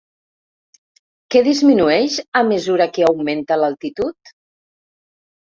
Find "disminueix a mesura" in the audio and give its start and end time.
1.47-2.89